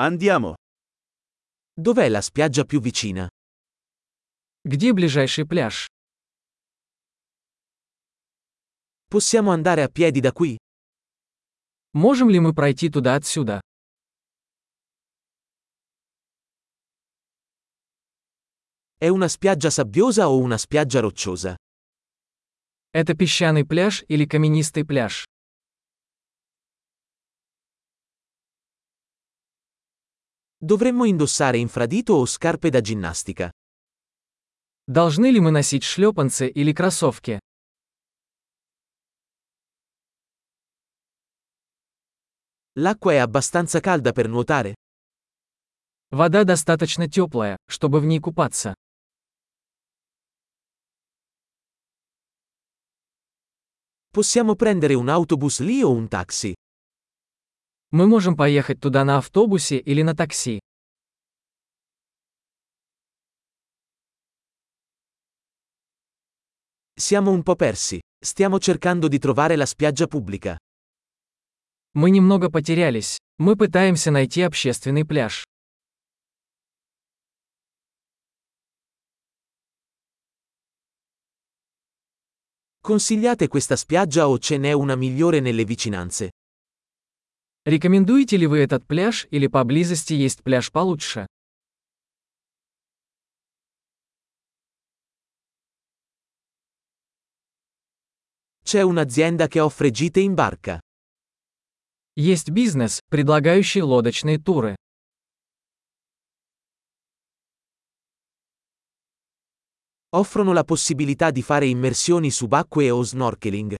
Andiamo. 0.00 0.54
Dov'è 1.74 2.08
la 2.08 2.20
spiaggia 2.20 2.64
più 2.64 2.80
vicina? 2.80 3.26
Где 4.62 4.92
ближайший 4.92 5.44
пляж? 5.44 5.86
Possiamo 9.08 9.50
andare 9.50 9.82
a 9.82 9.88
piedi 9.88 10.20
da 10.20 10.30
qui? 10.30 10.56
Можем 11.94 12.30
ли 12.30 12.38
мы 12.38 12.54
пройти 12.54 12.88
туда 12.88 13.16
отсюда? 13.16 13.60
È 18.98 19.08
una 19.08 19.26
spiaggia 19.26 19.70
sabbiosa 19.70 20.28
o 20.28 20.38
una 20.38 20.58
spiaggia 20.58 21.00
rocciosa? 21.00 21.56
Это 22.92 23.14
песчаный 23.14 23.66
пляж 23.66 24.04
или 24.06 24.26
каменистый 24.26 24.84
пляж? 24.84 25.24
Dovremmo 30.57 31.05
indossare 31.05 31.57
infradito 31.57 32.13
o 32.13 32.25
scarpe 32.25 32.69
da 32.69 32.79
ginnastica? 32.79 33.51
Должны 34.85 35.31
ли 35.31 35.39
мы 35.39 35.51
носить 35.51 35.83
шлепанцы 35.83 36.47
или 36.47 36.73
кроссовки? 36.73 37.39
L'acqua 42.75 43.11
è 43.11 43.17
abbastanza 43.17 43.79
calda 43.81 44.13
per 44.13 44.27
nuotare? 44.27 44.73
Вода 46.11 46.43
достаточно 46.43 47.09
теплая, 47.09 47.57
чтобы 47.67 47.99
в 47.99 48.05
ней 48.05 48.19
купаться. 48.19 48.73
Possiamo 54.11 54.55
prendere 54.55 54.93
un 54.93 55.09
autobus 55.09 55.59
lì 55.59 55.81
o 55.81 55.91
un 55.91 56.07
taxi? 56.07 56.53
Мы 57.90 58.06
можем 58.06 58.36
поехать 58.36 58.80
туда 58.80 59.02
на 59.04 59.16
автобусе 59.16 59.78
или 59.78 60.02
на 60.02 60.14
такси. 60.14 60.60
Siamo 66.94 67.30
un 67.30 67.42
po' 67.42 67.56
persi. 67.56 67.98
Stiamo 68.20 68.58
cercando 68.58 69.08
di 69.08 69.18
trovare 69.18 69.56
la 69.56 69.64
spiaggia 69.64 70.06
pubblica. 70.06 70.58
Мы 71.94 72.10
немного 72.10 72.50
потерялись. 72.50 73.16
Мы 73.38 73.56
пытаемся 73.56 74.10
найти 74.10 74.42
общественный 74.42 75.06
пляж. 75.06 75.44
Consigliate 82.82 83.48
questa 83.48 83.76
spiaggia 83.76 84.28
o 84.28 84.38
ce 84.38 84.58
n'è 84.58 84.72
una 84.72 84.94
migliore 84.96 85.40
nelle 85.40 85.64
vicinanze? 85.64 86.30
Рекомендуете 87.68 88.38
ли 88.38 88.46
вы 88.46 88.60
этот 88.60 88.86
пляж 88.86 89.26
или 89.30 89.46
поблизости 89.46 90.14
есть 90.14 90.42
пляж 90.42 90.72
получше? 90.72 91.26
C'è 98.64 98.80
un'azienda 98.80 99.48
che 99.48 99.60
offre 99.60 99.90
gite 99.90 100.20
in 100.20 100.32
barca. 100.32 100.80
Есть 102.14 102.48
бизнес, 102.48 103.00
предлагающий 103.10 103.82
лодочные 103.82 104.38
туры. 104.38 104.74
Offrono 110.16 110.54
la 110.54 110.64
possibilità 110.64 111.30
di 111.30 111.42
fare 111.42 111.66
immersioni 111.66 112.30
subacquee 112.30 112.88
o 112.88 113.02
snorkeling. 113.02 113.76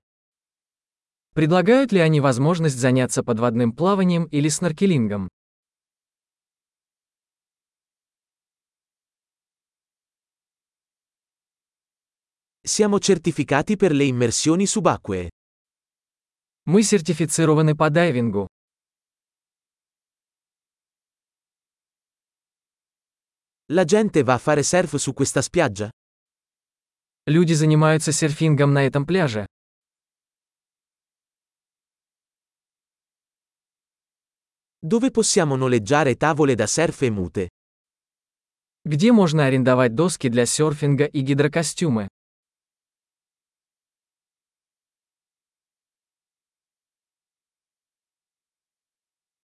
Предлагают 1.39 1.93
ли 1.93 2.01
они 2.01 2.21
возможность 2.21 2.77
заняться 2.77 3.23
подводным 3.23 3.71
плаванием 3.73 4.25
или 4.25 4.49
сноркелингом? 4.49 5.29
Siamo 12.67 12.99
certificati 12.99 13.77
per 13.77 13.93
le 13.93 14.07
immersioni 14.07 14.67
subacquee. 14.67 15.29
Мы 16.65 16.83
сертифицированы 16.83 17.77
по 17.77 17.89
дайвингу. 17.89 18.49
La 23.69 23.85
gente 23.85 24.25
va 24.25 24.35
a 24.35 24.39
fare 24.39 24.65
surf 24.65 24.97
su 24.97 25.15
questa 25.15 25.41
spiaggia? 25.41 25.89
Люди 27.27 27.53
занимаются 27.53 28.11
серфингом 28.11 28.73
на 28.73 28.85
этом 28.85 29.07
пляже. 29.07 29.47
Dove 34.80 35.12
possiamo 35.12 35.56
noleggiare 35.56 36.16
tavole 36.18 36.56
da 36.56 36.68
surf 36.68 37.02
e 37.04 37.10
mute? 37.10 37.48
Где 38.86 39.14
можно 39.14 39.46
арендовать 39.46 39.96
доски 39.96 40.28
для 40.28 40.46
серфинга 40.46 41.06
и 41.06 41.22
гидрокостюмы? 41.22 42.10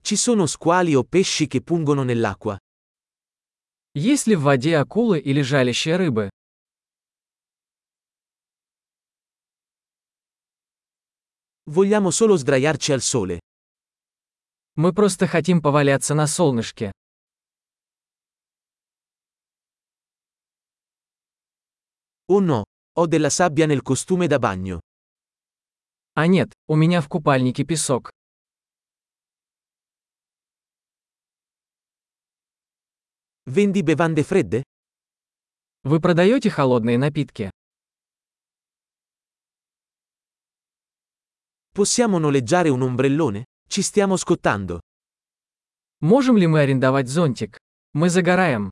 Ci 0.02 0.16
sono 0.18 0.46
squali 0.46 0.96
o 0.96 1.04
pesci 1.04 1.48
che 1.48 1.62
pungono 1.62 2.04
nell'acqua? 2.04 2.58
Есть 3.94 4.28
ли 4.28 4.36
в 4.36 4.42
воде 4.42 4.76
акулы 4.78 5.20
или 5.20 5.42
жалящие 5.42 5.96
рыбы? 5.96 6.30
Vogliamo 11.66 12.12
solo 12.12 12.36
sdraiarci 12.36 12.92
al 12.92 13.02
sole. 13.02 13.40
Мы 14.77 14.93
просто 14.93 15.29
хотим 15.29 15.63
поваляться 15.63 16.15
на 16.15 16.27
солнышке. 16.27 16.91
Oh 22.27 22.41
no, 22.41 22.65
ho 22.97 23.07
della 23.07 23.31
sabbia 23.31 23.67
nel 23.67 23.83
costume 23.83 24.27
da 24.27 24.39
bagno. 24.41 24.81
А 26.15 26.27
нет, 26.27 26.53
у 26.67 26.75
меня 26.75 27.01
в 27.01 27.09
купальнике 27.09 27.65
песок. 27.65 28.11
Vendi 33.47 33.83
bevande 33.83 34.25
fredde? 34.25 34.65
Вы 35.85 36.01
продаете 36.01 36.51
холодные 36.51 36.99
напитки? 36.99 37.51
Possiamo 41.73 42.19
noleggiare 42.19 42.71
un 42.71 42.83
ombrellone? 42.83 43.45
Ci 43.69 43.83
stiamo 43.83 44.17
scottando. 44.17 44.81
Можем 46.01 46.37
ли 46.37 46.47
мы 46.47 46.61
арендовать 46.61 47.09
зонтик? 47.09 47.59
Мы 47.93 48.11
загораем. 48.11 48.71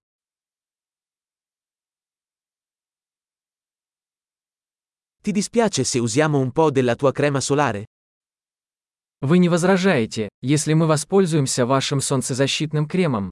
Ti 5.22 5.30
dispiace 5.32 5.84
se 5.84 5.98
usiamo 5.98 6.38
un 6.38 6.50
po' 6.52 6.70
della 6.70 6.96
tua 6.96 7.12
crema 7.12 7.40
solare? 7.40 7.86
Вы 9.20 9.38
не 9.38 9.48
возражаете, 9.48 10.28
если 10.40 10.72
мы 10.72 10.86
воспользуемся 10.86 11.64
вашим 11.64 12.00
солнцезащитным 12.00 12.88
кремом? 12.88 13.30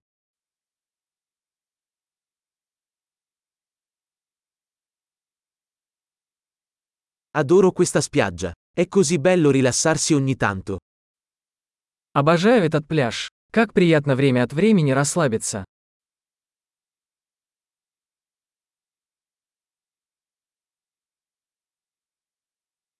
Adoro 7.32 7.72
questa 7.72 8.00
spiaggia. 8.00 8.52
È 8.72 8.86
così 8.88 9.18
bello 9.18 9.50
rilassarsi 9.50 10.14
ogni 10.14 10.36
tanto. 10.36 10.78
Обожаю 12.12 12.64
этот 12.64 12.88
пляж. 12.88 13.30
Как 13.52 13.72
приятно 13.72 14.16
время 14.16 14.42
от 14.42 14.52
времени 14.52 14.90
расслабиться. 14.90 15.64